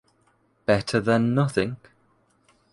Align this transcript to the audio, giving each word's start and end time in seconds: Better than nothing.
Better 0.65 0.99
than 0.99 1.35
nothing. 1.35 1.77